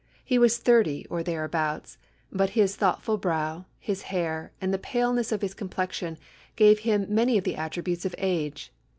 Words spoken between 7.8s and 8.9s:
of age.